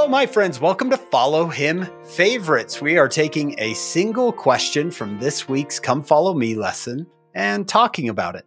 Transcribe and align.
Hello, 0.00 0.08
my 0.08 0.24
friends. 0.24 0.58
Welcome 0.58 0.88
to 0.88 0.96
Follow 0.96 1.48
Him 1.48 1.86
Favorites. 2.06 2.80
We 2.80 2.96
are 2.96 3.06
taking 3.06 3.54
a 3.60 3.74
single 3.74 4.32
question 4.32 4.90
from 4.90 5.18
this 5.18 5.46
week's 5.46 5.78
Come 5.78 6.02
Follow 6.02 6.32
Me 6.32 6.54
lesson 6.54 7.06
and 7.34 7.68
talking 7.68 8.08
about 8.08 8.34
it. 8.34 8.46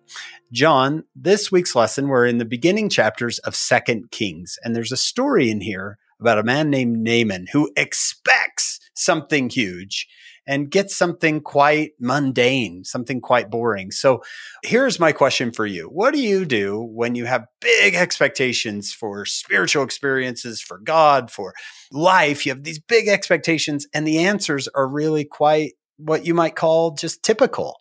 John, 0.51 1.03
this 1.15 1.51
week's 1.51 1.75
lesson, 1.75 2.07
we're 2.07 2.25
in 2.25 2.39
the 2.39 2.43
beginning 2.43 2.89
chapters 2.89 3.37
of 3.37 3.55
Second 3.55 4.09
Kings, 4.09 4.57
and 4.63 4.75
there's 4.75 4.91
a 4.91 4.97
story 4.97 5.51
in 5.51 5.61
here 5.61 5.99
about 6.19 6.39
a 6.39 6.43
man 6.43 6.71
named 6.71 6.97
Naaman 6.97 7.45
who 7.51 7.71
expects 7.77 8.79
something 8.95 9.47
huge 9.47 10.07
and 10.45 10.69
get 10.69 10.91
something 10.91 11.41
quite 11.41 11.91
mundane, 11.99 12.83
something 12.83 13.21
quite 13.21 13.49
boring. 13.49 13.91
So 13.91 14.21
here's 14.63 14.99
my 14.99 15.11
question 15.11 15.51
for 15.51 15.65
you. 15.65 15.85
What 15.87 16.13
do 16.13 16.19
you 16.19 16.45
do 16.45 16.81
when 16.81 17.15
you 17.15 17.25
have 17.25 17.47
big 17.61 17.95
expectations 17.95 18.91
for 18.91 19.25
spiritual 19.25 19.83
experiences, 19.83 20.61
for 20.61 20.77
God, 20.79 21.31
for 21.31 21.53
life? 21.91 22.45
You 22.45 22.51
have 22.51 22.63
these 22.63 22.79
big 22.79 23.07
expectations 23.07 23.87
and 23.93 24.05
the 24.05 24.19
answers 24.19 24.67
are 24.75 24.87
really 24.87 25.25
quite 25.25 25.73
what 25.97 26.25
you 26.25 26.33
might 26.33 26.55
call 26.55 26.91
just 26.91 27.23
typical, 27.23 27.77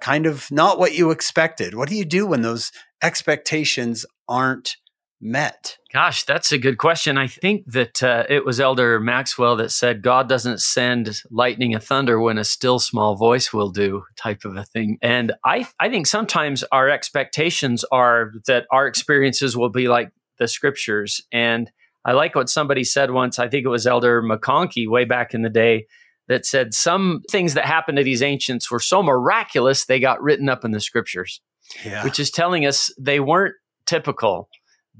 kind 0.00 0.26
of 0.26 0.50
not 0.50 0.78
what 0.78 0.94
you 0.94 1.10
expected. 1.10 1.74
What 1.74 1.88
do 1.88 1.94
you 1.94 2.04
do 2.04 2.26
when 2.26 2.42
those 2.42 2.72
expectations 3.02 4.04
aren't 4.28 4.76
met? 5.20 5.78
Gosh, 5.92 6.24
that's 6.24 6.52
a 6.52 6.58
good 6.58 6.78
question. 6.78 7.18
I 7.18 7.26
think 7.26 7.64
that 7.66 8.02
uh, 8.02 8.24
it 8.28 8.44
was 8.44 8.60
Elder 8.60 9.00
Maxwell 9.00 9.56
that 9.56 9.70
said, 9.70 10.02
God 10.02 10.28
doesn't 10.28 10.60
send 10.60 11.22
lightning 11.30 11.74
and 11.74 11.82
thunder 11.82 12.20
when 12.20 12.38
a 12.38 12.44
still 12.44 12.78
small 12.78 13.16
voice 13.16 13.52
will 13.52 13.70
do, 13.70 14.04
type 14.16 14.44
of 14.44 14.56
a 14.56 14.64
thing. 14.64 14.98
And 15.02 15.32
I, 15.44 15.66
I 15.78 15.88
think 15.88 16.06
sometimes 16.06 16.64
our 16.72 16.88
expectations 16.88 17.84
are 17.92 18.32
that 18.46 18.66
our 18.70 18.86
experiences 18.86 19.56
will 19.56 19.70
be 19.70 19.88
like 19.88 20.10
the 20.38 20.48
scriptures. 20.48 21.20
And 21.32 21.70
I 22.04 22.12
like 22.12 22.34
what 22.34 22.48
somebody 22.48 22.84
said 22.84 23.10
once. 23.10 23.38
I 23.38 23.48
think 23.48 23.64
it 23.64 23.70
was 23.70 23.86
Elder 23.86 24.22
McConkie 24.22 24.88
way 24.88 25.04
back 25.04 25.34
in 25.34 25.42
the 25.42 25.50
day 25.50 25.86
that 26.28 26.46
said 26.46 26.72
some 26.72 27.22
things 27.30 27.54
that 27.54 27.66
happened 27.66 27.98
to 27.98 28.04
these 28.04 28.22
ancients 28.22 28.70
were 28.70 28.80
so 28.80 29.02
miraculous 29.02 29.84
they 29.84 29.98
got 29.98 30.22
written 30.22 30.48
up 30.48 30.64
in 30.64 30.70
the 30.70 30.80
scriptures, 30.80 31.40
yeah. 31.84 32.04
which 32.04 32.20
is 32.20 32.30
telling 32.30 32.64
us 32.64 32.94
they 32.98 33.20
weren't 33.20 33.54
typical 33.84 34.48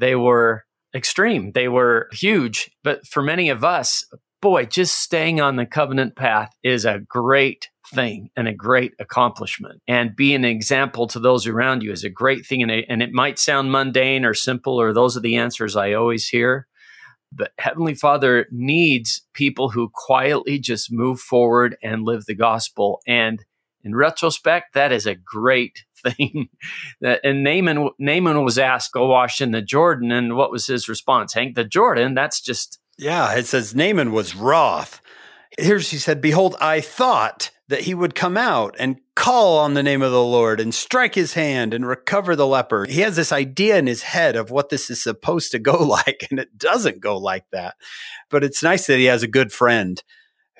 they 0.00 0.16
were 0.16 0.64
extreme, 0.94 1.52
they 1.52 1.68
were 1.68 2.08
huge. 2.12 2.70
But 2.82 3.06
for 3.06 3.22
many 3.22 3.50
of 3.50 3.62
us, 3.62 4.04
boy, 4.40 4.64
just 4.64 4.96
staying 4.96 5.40
on 5.40 5.56
the 5.56 5.66
covenant 5.66 6.16
path 6.16 6.50
is 6.62 6.84
a 6.84 7.00
great 7.08 7.68
thing 7.94 8.30
and 8.36 8.48
a 8.48 8.54
great 8.54 8.92
accomplishment. 8.98 9.80
And 9.86 10.16
be 10.16 10.34
an 10.34 10.44
example 10.44 11.06
to 11.08 11.18
those 11.18 11.46
around 11.46 11.82
you 11.82 11.92
is 11.92 12.04
a 12.04 12.10
great 12.10 12.46
thing. 12.46 12.62
And 12.62 12.70
and 12.70 13.02
it 13.02 13.12
might 13.12 13.38
sound 13.38 13.70
mundane 13.70 14.24
or 14.24 14.34
simple, 14.34 14.80
or 14.80 14.92
those 14.92 15.16
are 15.16 15.20
the 15.20 15.36
answers 15.36 15.76
I 15.76 15.92
always 15.92 16.28
hear. 16.28 16.66
But 17.32 17.52
Heavenly 17.58 17.94
Father 17.94 18.46
needs 18.50 19.22
people 19.34 19.70
who 19.70 19.90
quietly 19.94 20.58
just 20.58 20.92
move 20.92 21.20
forward 21.20 21.76
and 21.82 22.02
live 22.02 22.24
the 22.26 22.34
gospel. 22.34 23.00
And 23.06 23.44
in 23.84 23.94
retrospect, 23.94 24.74
that 24.74 24.92
is 24.92 25.06
a 25.06 25.14
great 25.14 25.84
thing. 26.02 26.48
and 27.02 27.42
Naaman, 27.44 27.90
Naaman 27.98 28.44
was 28.44 28.58
asked, 28.58 28.92
go 28.92 29.06
wash 29.06 29.40
in 29.40 29.50
the 29.50 29.62
Jordan. 29.62 30.12
And 30.12 30.36
what 30.36 30.50
was 30.50 30.66
his 30.66 30.88
response? 30.88 31.34
Hank, 31.34 31.54
the 31.54 31.64
Jordan, 31.64 32.14
that's 32.14 32.40
just. 32.40 32.78
Yeah, 32.98 33.34
it 33.34 33.46
says 33.46 33.74
Naaman 33.74 34.12
was 34.12 34.36
wroth. 34.36 35.00
Here's 35.58 35.90
he 35.90 35.98
said, 35.98 36.20
Behold, 36.20 36.56
I 36.60 36.80
thought 36.80 37.50
that 37.70 37.82
he 37.82 37.94
would 37.94 38.14
come 38.14 38.36
out 38.36 38.74
and 38.78 39.00
call 39.14 39.58
on 39.58 39.74
the 39.74 39.82
name 39.82 40.02
of 40.02 40.10
the 40.10 40.22
Lord 40.22 40.60
and 40.60 40.74
strike 40.74 41.14
his 41.14 41.34
hand 41.34 41.72
and 41.72 41.86
recover 41.86 42.34
the 42.34 42.46
leper. 42.46 42.84
He 42.84 43.00
has 43.02 43.16
this 43.16 43.32
idea 43.32 43.78
in 43.78 43.86
his 43.86 44.02
head 44.02 44.34
of 44.34 44.50
what 44.50 44.70
this 44.70 44.90
is 44.90 45.02
supposed 45.02 45.52
to 45.52 45.58
go 45.58 45.76
like, 45.84 46.26
and 46.30 46.40
it 46.40 46.58
doesn't 46.58 47.00
go 47.00 47.16
like 47.16 47.44
that. 47.52 47.76
But 48.28 48.44
it's 48.44 48.62
nice 48.62 48.86
that 48.86 48.98
he 48.98 49.04
has 49.04 49.22
a 49.22 49.28
good 49.28 49.52
friend 49.52 50.02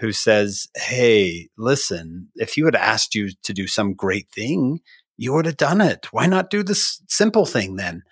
who 0.01 0.13
says, 0.13 0.69
Hey, 0.75 1.49
listen, 1.57 2.29
if 2.37 2.55
he 2.55 2.63
would 2.63 2.75
have 2.75 2.83
asked 2.83 3.15
you 3.15 3.31
to 3.43 3.53
do 3.53 3.67
some 3.67 3.95
great 3.95 4.29
thing, 4.31 4.81
you 5.17 5.33
would 5.35 5.47
have 5.47 5.59
done 5.59 5.81
it. 5.81 6.09
Why 6.13 6.27
not 6.27 6.51
do 6.51 6.63
this 6.63 7.03
simple 7.09 7.45
thing 7.45 7.77
then? 7.77 8.03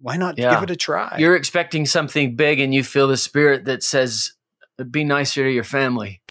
Why 0.00 0.16
not 0.16 0.38
yeah. 0.38 0.54
give 0.54 0.62
it 0.62 0.70
a 0.70 0.76
try? 0.76 1.16
You're 1.18 1.36
expecting 1.36 1.84
something 1.84 2.36
big 2.36 2.58
and 2.58 2.72
you 2.72 2.82
feel 2.82 3.06
the 3.06 3.18
spirit 3.18 3.66
that 3.66 3.82
says, 3.82 4.32
be 4.90 5.04
nicer 5.04 5.44
to 5.44 5.50
your 5.50 5.64
family. 5.64 6.22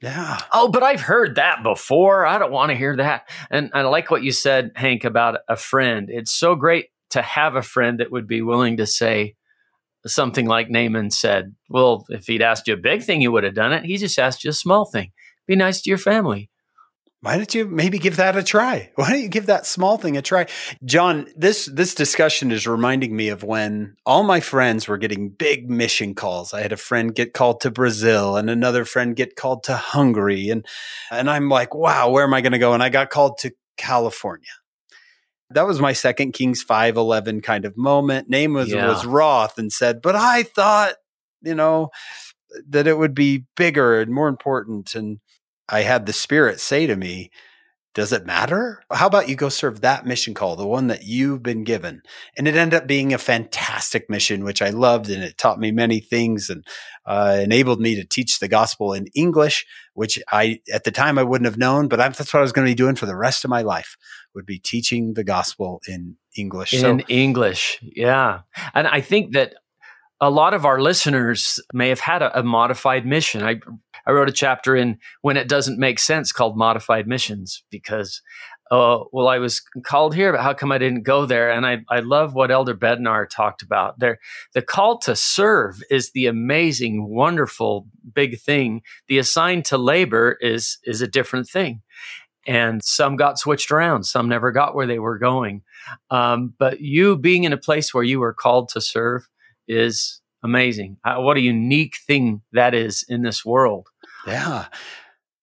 Yeah. 0.00 0.40
Oh, 0.52 0.68
but 0.68 0.82
I've 0.82 1.00
heard 1.00 1.36
that 1.36 1.62
before. 1.62 2.26
I 2.26 2.38
don't 2.38 2.50
want 2.50 2.70
to 2.70 2.76
hear 2.76 2.96
that. 2.96 3.28
And 3.48 3.70
I 3.72 3.82
like 3.82 4.10
what 4.10 4.24
you 4.24 4.32
said, 4.32 4.72
Hank, 4.74 5.04
about 5.04 5.38
a 5.48 5.54
friend. 5.54 6.08
It's 6.10 6.32
so 6.32 6.56
great 6.56 6.88
to 7.10 7.22
have 7.22 7.54
a 7.54 7.62
friend 7.62 8.00
that 8.00 8.10
would 8.10 8.26
be 8.26 8.42
willing 8.42 8.78
to 8.78 8.86
say, 8.86 9.36
something 10.06 10.46
like 10.46 10.70
Naaman 10.70 11.10
said, 11.10 11.54
well, 11.68 12.04
if 12.08 12.26
he'd 12.26 12.42
asked 12.42 12.66
you 12.66 12.74
a 12.74 12.78
big 12.78 13.02
thing, 13.02 13.20
you 13.20 13.32
would 13.32 13.44
have 13.44 13.54
done 13.54 13.72
it. 13.72 13.84
He 13.84 13.96
just 13.96 14.18
asked 14.18 14.44
you 14.44 14.50
a 14.50 14.54
small 14.54 14.84
thing. 14.84 15.12
Be 15.46 15.56
nice 15.56 15.82
to 15.82 15.90
your 15.90 15.98
family. 15.98 16.50
Why 17.20 17.36
don't 17.36 17.54
you 17.54 17.68
maybe 17.68 18.00
give 18.00 18.16
that 18.16 18.36
a 18.36 18.42
try? 18.42 18.90
Why 18.96 19.10
don't 19.10 19.22
you 19.22 19.28
give 19.28 19.46
that 19.46 19.64
small 19.64 19.96
thing 19.96 20.16
a 20.16 20.22
try? 20.22 20.46
John, 20.84 21.28
this 21.36 21.70
this 21.72 21.94
discussion 21.94 22.50
is 22.50 22.66
reminding 22.66 23.14
me 23.14 23.28
of 23.28 23.44
when 23.44 23.94
all 24.04 24.24
my 24.24 24.40
friends 24.40 24.88
were 24.88 24.98
getting 24.98 25.30
big 25.30 25.70
mission 25.70 26.16
calls. 26.16 26.52
I 26.52 26.62
had 26.62 26.72
a 26.72 26.76
friend 26.76 27.14
get 27.14 27.32
called 27.32 27.60
to 27.60 27.70
Brazil 27.70 28.36
and 28.36 28.50
another 28.50 28.84
friend 28.84 29.14
get 29.14 29.36
called 29.36 29.62
to 29.64 29.76
Hungary 29.76 30.50
and 30.50 30.66
and 31.12 31.30
I'm 31.30 31.48
like, 31.48 31.76
"Wow, 31.76 32.10
where 32.10 32.24
am 32.24 32.34
I 32.34 32.40
going 32.40 32.52
to 32.52 32.58
go?" 32.58 32.72
And 32.72 32.82
I 32.82 32.88
got 32.88 33.10
called 33.10 33.38
to 33.38 33.52
California 33.76 34.50
that 35.54 35.66
was 35.66 35.80
my 35.80 35.92
second 35.92 36.32
Kings 36.32 36.62
511 36.62 37.40
kind 37.42 37.64
of 37.64 37.76
moment. 37.76 38.28
Naaman 38.28 38.54
was, 38.54 38.70
yeah. 38.70 38.88
was 38.88 39.04
wroth 39.04 39.58
and 39.58 39.72
said, 39.72 40.02
but 40.02 40.16
I 40.16 40.42
thought, 40.42 40.94
you 41.42 41.54
know, 41.54 41.90
that 42.68 42.86
it 42.86 42.98
would 42.98 43.14
be 43.14 43.44
bigger 43.56 44.00
and 44.00 44.12
more 44.12 44.28
important. 44.28 44.94
And 44.94 45.20
I 45.68 45.82
had 45.82 46.06
the 46.06 46.12
spirit 46.12 46.60
say 46.60 46.86
to 46.86 46.96
me, 46.96 47.30
does 47.94 48.12
it 48.12 48.24
matter? 48.24 48.82
How 48.90 49.06
about 49.06 49.28
you 49.28 49.36
go 49.36 49.50
serve 49.50 49.82
that 49.82 50.06
mission 50.06 50.32
call, 50.32 50.56
the 50.56 50.66
one 50.66 50.86
that 50.86 51.04
you've 51.04 51.42
been 51.42 51.62
given? 51.62 52.02
And 52.38 52.48
it 52.48 52.56
ended 52.56 52.80
up 52.80 52.86
being 52.86 53.12
a 53.12 53.18
fantastic 53.18 54.08
mission, 54.08 54.44
which 54.44 54.62
I 54.62 54.70
loved. 54.70 55.10
And 55.10 55.22
it 55.22 55.36
taught 55.36 55.60
me 55.60 55.72
many 55.72 56.00
things 56.00 56.48
and 56.48 56.66
uh, 57.04 57.38
enabled 57.42 57.80
me 57.80 57.94
to 57.96 58.04
teach 58.04 58.38
the 58.38 58.48
gospel 58.48 58.94
in 58.94 59.08
English, 59.14 59.66
which 59.92 60.18
I, 60.32 60.60
at 60.72 60.84
the 60.84 60.90
time, 60.90 61.18
I 61.18 61.22
wouldn't 61.22 61.46
have 61.46 61.58
known, 61.58 61.88
but 61.88 62.00
I, 62.00 62.08
that's 62.08 62.32
what 62.32 62.40
I 62.40 62.42
was 62.42 62.52
going 62.52 62.66
to 62.66 62.70
be 62.70 62.76
doing 62.76 62.94
for 62.94 63.06
the 63.06 63.16
rest 63.16 63.44
of 63.44 63.50
my 63.50 63.60
life 63.62 63.96
would 64.34 64.46
be 64.46 64.58
teaching 64.58 65.12
the 65.12 65.24
gospel 65.24 65.82
in 65.86 66.16
English. 66.34 66.72
In 66.72 67.00
so, 67.00 67.06
English. 67.08 67.78
Yeah. 67.82 68.40
And 68.72 68.88
I 68.88 69.02
think 69.02 69.34
that 69.34 69.54
a 70.22 70.30
lot 70.30 70.54
of 70.54 70.64
our 70.64 70.80
listeners 70.80 71.60
may 71.74 71.88
have 71.88 72.00
had 72.00 72.22
a, 72.22 72.38
a 72.38 72.42
modified 72.42 73.04
mission. 73.04 73.42
I 73.42 73.56
I 74.06 74.12
wrote 74.12 74.28
a 74.28 74.32
chapter 74.32 74.76
in 74.76 74.98
when 75.20 75.36
it 75.36 75.48
doesn't 75.48 75.78
make 75.78 75.98
sense 75.98 76.32
called 76.32 76.56
modified 76.56 77.06
missions 77.06 77.62
because 77.70 78.20
uh, 78.72 79.04
well, 79.12 79.28
I 79.28 79.38
was 79.38 79.60
called 79.84 80.14
here, 80.14 80.32
but 80.32 80.40
how 80.40 80.54
come 80.54 80.72
I 80.72 80.78
didn't 80.78 81.02
go 81.02 81.26
there? 81.26 81.50
And 81.50 81.66
I, 81.66 81.84
I 81.90 82.00
love 82.00 82.32
what 82.32 82.50
Elder 82.50 82.74
Bednar 82.74 83.28
talked 83.28 83.60
about. 83.60 83.98
There, 83.98 84.18
the 84.54 84.62
call 84.62 84.96
to 85.00 85.14
serve 85.14 85.82
is 85.90 86.12
the 86.12 86.24
amazing, 86.24 87.06
wonderful, 87.06 87.86
big 88.14 88.40
thing. 88.40 88.80
The 89.08 89.18
assigned 89.18 89.66
to 89.66 89.76
labor 89.76 90.38
is 90.40 90.78
is 90.84 91.02
a 91.02 91.06
different 91.06 91.50
thing, 91.50 91.82
and 92.46 92.82
some 92.82 93.16
got 93.16 93.38
switched 93.38 93.70
around. 93.70 94.04
Some 94.04 94.26
never 94.26 94.52
got 94.52 94.74
where 94.74 94.86
they 94.86 94.98
were 94.98 95.18
going. 95.18 95.60
Um, 96.08 96.54
but 96.58 96.80
you 96.80 97.18
being 97.18 97.44
in 97.44 97.52
a 97.52 97.58
place 97.58 97.92
where 97.92 98.04
you 98.04 98.20
were 98.20 98.32
called 98.32 98.70
to 98.70 98.80
serve 98.80 99.28
is 99.68 100.22
amazing. 100.42 100.96
Uh, 101.04 101.16
what 101.16 101.36
a 101.36 101.40
unique 101.40 101.96
thing 102.06 102.40
that 102.52 102.74
is 102.74 103.04
in 103.06 103.20
this 103.20 103.44
world. 103.44 103.88
Yeah. 104.26 104.66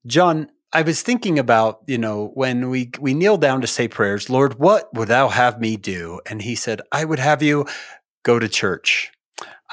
John, 0.05 0.49
I 0.71 0.83
was 0.83 1.01
thinking 1.01 1.39
about, 1.39 1.81
you 1.87 1.97
know, 1.97 2.31
when 2.35 2.69
we 2.69 2.91
we 2.99 3.13
kneel 3.13 3.37
down 3.37 3.61
to 3.61 3.67
say 3.67 3.87
prayers, 3.87 4.29
Lord, 4.29 4.59
what 4.59 4.93
would 4.93 5.07
thou 5.07 5.29
have 5.29 5.59
me 5.59 5.77
do? 5.77 6.21
And 6.25 6.41
he 6.41 6.55
said, 6.55 6.81
I 6.91 7.05
would 7.05 7.19
have 7.19 7.41
you 7.41 7.65
go 8.23 8.39
to 8.39 8.47
church. 8.47 9.11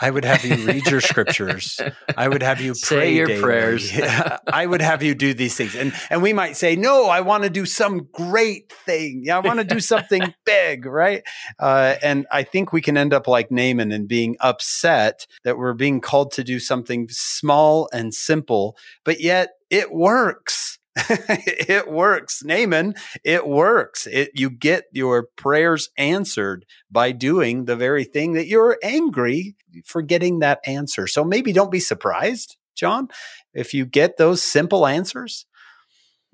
I 0.01 0.11
would 0.11 0.25
have 0.25 0.45
you 0.45 0.57
read 0.67 0.87
your 0.87 1.01
scriptures. 1.01 1.81
I 2.17 2.29
would 2.29 2.43
have 2.43 2.61
you 2.61 2.75
say 2.75 3.15
your 3.15 3.27
daily. 3.27 3.43
prayers. 3.43 3.91
I 4.47 4.67
would 4.67 4.83
have 4.83 5.03
you 5.03 5.15
do 5.15 5.33
these 5.33 5.57
things. 5.57 5.75
And 5.75 5.93
and 6.11 6.23
we 6.23 6.33
might 6.33 6.57
say, 6.57 6.77
no, 6.77 7.07
I 7.07 7.23
want 7.23 7.45
to 7.45 7.51
do 7.51 7.65
some 7.65 8.09
great 8.13 8.71
thing. 8.71 9.23
Yeah, 9.25 9.37
I 9.37 9.41
want 9.41 9.59
to 9.61 9.65
do 9.65 9.81
something 9.81 10.35
big, 10.45 10.85
right? 10.85 11.23
Uh, 11.59 11.95
and 12.03 12.27
I 12.31 12.43
think 12.43 12.73
we 12.73 12.83
can 12.83 12.97
end 12.97 13.15
up 13.15 13.27
like 13.27 13.51
Naaman 13.51 13.93
and 13.93 14.07
being 14.07 14.37
upset 14.41 15.27
that 15.45 15.57
we're 15.57 15.75
being 15.75 16.01
called 16.01 16.33
to 16.33 16.45
do 16.45 16.61
something 16.61 17.09
small 17.11 17.89
and 17.93 18.13
simple, 18.13 18.77
but 19.05 19.21
yet 19.21 19.51
it 19.71 19.93
works. 19.93 20.79
it 21.09 21.91
works. 21.91 22.43
Naaman, 22.43 22.95
it 23.23 23.47
works. 23.47 24.07
It, 24.11 24.31
you 24.35 24.49
get 24.49 24.85
your 24.93 25.29
prayers 25.37 25.91
answered 25.99 26.65
by 26.91 27.13
doing 27.13 27.67
the 27.67 27.77
very 27.77 28.05
thing 28.05 28.33
that 28.33 28.47
you're 28.47 28.79
angry 28.83 29.57
for 29.85 30.01
getting 30.01 30.39
that 30.39 30.61
answer. 30.65 31.07
So 31.07 31.23
maybe 31.23 31.53
don't 31.53 31.71
be 31.71 31.81
surprised, 31.81 32.57
John, 32.75 33.09
if 33.53 33.75
you 33.75 33.85
get 33.85 34.17
those 34.17 34.43
simple 34.43 34.87
answers. 34.87 35.47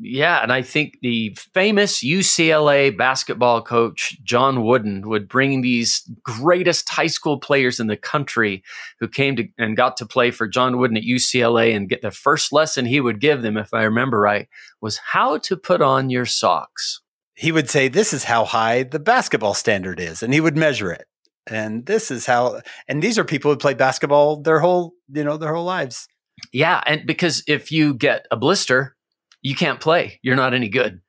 Yeah, 0.04 0.42
and 0.42 0.52
I 0.52 0.62
think 0.62 0.98
the 1.00 1.36
famous 1.54 2.02
UCLA 2.02 2.96
basketball 2.96 3.62
coach 3.62 4.18
John 4.24 4.64
Wooden 4.64 5.08
would 5.08 5.28
bring 5.28 5.60
these 5.60 6.02
greatest 6.24 6.88
high 6.88 7.06
school 7.06 7.38
players 7.38 7.78
in 7.78 7.86
the 7.86 7.96
country 7.96 8.64
who 8.98 9.06
came 9.06 9.36
to 9.36 9.46
and 9.58 9.76
got 9.76 9.96
to 9.98 10.06
play 10.06 10.32
for 10.32 10.48
John 10.48 10.78
Wooden 10.78 10.96
at 10.96 11.04
UCLA 11.04 11.76
and 11.76 11.88
get 11.88 12.02
the 12.02 12.10
first 12.10 12.52
lesson 12.52 12.84
he 12.84 13.00
would 13.00 13.20
give 13.20 13.42
them 13.42 13.56
if 13.56 13.72
I 13.72 13.84
remember 13.84 14.18
right 14.18 14.48
was 14.80 14.98
how 15.12 15.38
to 15.38 15.56
put 15.56 15.80
on 15.80 16.10
your 16.10 16.26
socks. 16.26 17.00
He 17.34 17.52
would 17.52 17.70
say 17.70 17.86
this 17.86 18.12
is 18.12 18.24
how 18.24 18.44
high 18.44 18.82
the 18.82 18.98
basketball 18.98 19.54
standard 19.54 20.00
is 20.00 20.20
and 20.20 20.34
he 20.34 20.40
would 20.40 20.56
measure 20.56 20.90
it. 20.90 21.06
And 21.46 21.86
this 21.86 22.10
is 22.10 22.26
how 22.26 22.60
and 22.88 23.00
these 23.00 23.18
are 23.18 23.24
people 23.24 23.52
who 23.52 23.56
play 23.56 23.74
basketball 23.74 24.42
their 24.42 24.58
whole, 24.58 24.94
you 25.12 25.22
know, 25.22 25.36
their 25.36 25.54
whole 25.54 25.64
lives. 25.64 26.08
Yeah, 26.52 26.82
and 26.86 27.06
because 27.06 27.44
if 27.46 27.70
you 27.70 27.94
get 27.94 28.26
a 28.32 28.36
blister, 28.36 28.96
you 29.42 29.56
can't 29.56 29.80
play. 29.80 30.20
You're 30.22 30.36
not 30.36 30.54
any 30.54 30.68
good. 30.68 31.00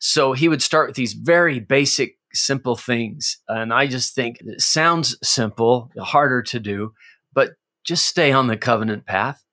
So 0.00 0.32
he 0.32 0.48
would 0.48 0.62
start 0.62 0.88
with 0.88 0.96
these 0.96 1.12
very 1.12 1.60
basic, 1.60 2.16
simple 2.32 2.74
things. 2.74 3.38
And 3.48 3.72
I 3.72 3.86
just 3.86 4.14
think 4.14 4.38
it 4.40 4.60
sounds 4.60 5.16
simple, 5.22 5.90
harder 5.98 6.42
to 6.42 6.58
do, 6.58 6.94
but 7.32 7.50
just 7.84 8.06
stay 8.06 8.32
on 8.32 8.46
the 8.46 8.56
covenant 8.56 9.06
path 9.06 9.44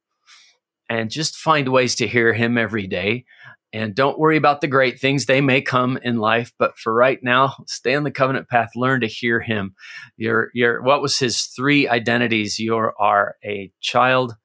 and 0.89 1.11
just 1.11 1.35
find 1.35 1.67
ways 1.67 1.95
to 1.95 2.07
hear 2.07 2.33
him 2.33 2.57
every 2.57 2.87
day. 2.87 3.25
And 3.71 3.93
don't 3.93 4.17
worry 4.17 4.37
about 4.37 4.61
the 4.61 4.67
great 4.67 4.99
things. 4.99 5.25
They 5.25 5.41
may 5.41 5.61
come 5.61 5.99
in 6.01 6.17
life, 6.17 6.53
but 6.57 6.75
for 6.77 6.91
right 6.91 7.19
now, 7.21 7.53
stay 7.67 7.93
on 7.93 8.03
the 8.03 8.09
covenant 8.09 8.49
path. 8.49 8.69
Learn 8.75 9.01
to 9.01 9.07
hear 9.07 9.41
him. 9.41 9.75
You're, 10.17 10.49
you're, 10.55 10.81
what 10.81 11.03
was 11.03 11.19
his 11.19 11.43
three 11.43 11.87
identities? 11.87 12.57
You 12.57 12.73
are 12.73 13.35
a 13.45 13.71
child 13.79 14.35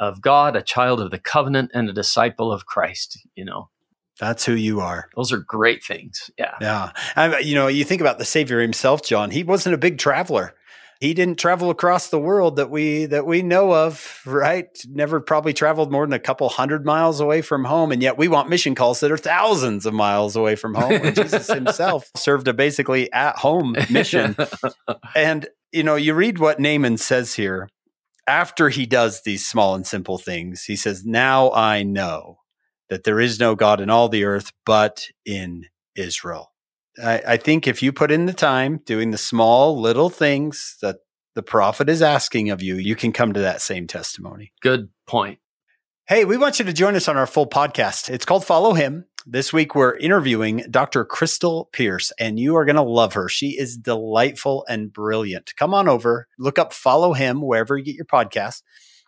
of 0.00 0.20
God, 0.20 0.56
a 0.56 0.62
child 0.62 1.00
of 1.00 1.10
the 1.10 1.18
covenant, 1.18 1.70
and 1.74 1.88
a 1.88 1.92
disciple 1.92 2.52
of 2.52 2.66
Christ, 2.66 3.18
you 3.34 3.44
know. 3.44 3.70
That's 4.18 4.46
who 4.46 4.54
you 4.54 4.80
are. 4.80 5.08
Those 5.14 5.32
are 5.32 5.38
great 5.38 5.84
things. 5.84 6.30
Yeah. 6.38 6.54
Yeah. 6.60 6.92
I, 7.16 7.38
you 7.40 7.54
know, 7.54 7.66
you 7.66 7.84
think 7.84 8.00
about 8.00 8.18
the 8.18 8.24
Savior 8.24 8.60
himself, 8.60 9.02
John, 9.02 9.30
he 9.30 9.44
wasn't 9.44 9.74
a 9.74 9.78
big 9.78 9.98
traveler. 9.98 10.54
He 11.00 11.12
didn't 11.12 11.38
travel 11.38 11.68
across 11.68 12.08
the 12.08 12.18
world 12.18 12.56
that 12.56 12.70
we 12.70 13.04
that 13.06 13.26
we 13.26 13.42
know 13.42 13.74
of, 13.74 14.22
right? 14.24 14.66
Never 14.88 15.20
probably 15.20 15.52
traveled 15.52 15.92
more 15.92 16.06
than 16.06 16.14
a 16.14 16.18
couple 16.18 16.48
hundred 16.48 16.86
miles 16.86 17.20
away 17.20 17.42
from 17.42 17.64
home, 17.66 17.92
and 17.92 18.02
yet 18.02 18.16
we 18.16 18.28
want 18.28 18.48
mission 18.48 18.74
calls 18.74 19.00
that 19.00 19.12
are 19.12 19.18
thousands 19.18 19.84
of 19.84 19.92
miles 19.92 20.36
away 20.36 20.56
from 20.56 20.74
home. 20.74 21.12
Jesus 21.12 21.46
himself 21.52 22.10
served 22.16 22.48
a 22.48 22.54
basically 22.54 23.12
at 23.12 23.36
home 23.36 23.76
mission. 23.90 24.36
and 25.14 25.46
you 25.70 25.82
know, 25.82 25.96
you 25.96 26.14
read 26.14 26.38
what 26.38 26.60
Naaman 26.60 26.96
says 26.96 27.34
here 27.34 27.68
after 28.26 28.68
he 28.68 28.86
does 28.86 29.22
these 29.22 29.46
small 29.46 29.74
and 29.74 29.86
simple 29.86 30.18
things, 30.18 30.64
he 30.64 30.76
says, 30.76 31.04
Now 31.04 31.50
I 31.52 31.82
know 31.82 32.38
that 32.88 33.04
there 33.04 33.20
is 33.20 33.40
no 33.40 33.54
God 33.54 33.80
in 33.80 33.90
all 33.90 34.08
the 34.08 34.24
earth 34.24 34.52
but 34.64 35.08
in 35.24 35.66
Israel. 35.94 36.52
I, 37.02 37.22
I, 37.26 37.36
think 37.36 37.66
if 37.66 37.82
you 37.82 37.92
put 37.92 38.10
in 38.10 38.26
the 38.26 38.32
time 38.32 38.80
doing 38.86 39.10
the 39.10 39.18
small 39.18 39.78
little 39.78 40.08
things 40.08 40.76
that 40.80 40.96
the 41.34 41.42
prophet 41.42 41.88
is 41.88 42.00
asking 42.00 42.50
of 42.50 42.62
you, 42.62 42.76
you 42.76 42.96
can 42.96 43.12
come 43.12 43.32
to 43.34 43.40
that 43.40 43.60
same 43.60 43.86
testimony. 43.86 44.52
Good 44.62 44.88
point. 45.06 45.38
Hey, 46.08 46.24
we 46.24 46.38
want 46.38 46.58
you 46.58 46.64
to 46.64 46.72
join 46.72 46.94
us 46.94 47.08
on 47.08 47.16
our 47.16 47.26
full 47.26 47.46
podcast. 47.46 48.08
It's 48.08 48.24
called 48.24 48.44
Follow 48.44 48.72
Him. 48.72 49.04
This 49.28 49.52
week, 49.52 49.74
we're 49.74 49.96
interviewing 49.96 50.62
Dr. 50.70 51.04
Krystal 51.04 51.72
Pierce, 51.72 52.12
and 52.16 52.38
you 52.38 52.54
are 52.54 52.64
going 52.64 52.76
to 52.76 52.82
love 52.82 53.14
her. 53.14 53.28
She 53.28 53.58
is 53.58 53.76
delightful 53.76 54.64
and 54.68 54.92
brilliant. 54.92 55.52
Come 55.56 55.74
on 55.74 55.88
over, 55.88 56.28
look 56.38 56.60
up 56.60 56.72
Follow 56.72 57.12
Him 57.12 57.42
wherever 57.42 57.76
you 57.76 57.82
get 57.82 57.96
your 57.96 58.04
podcast, 58.04 58.62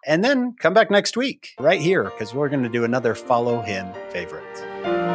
and 0.04 0.24
then 0.24 0.56
come 0.58 0.74
back 0.74 0.90
next 0.90 1.16
week 1.16 1.50
right 1.60 1.80
here 1.80 2.02
because 2.02 2.34
we're 2.34 2.48
going 2.48 2.64
to 2.64 2.68
do 2.68 2.82
another 2.82 3.14
Follow 3.14 3.60
Him 3.60 3.94
favorites. 4.10 5.07